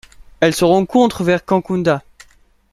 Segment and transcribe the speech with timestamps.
[0.39, 2.03] Elle se rencontre vers Kankunda.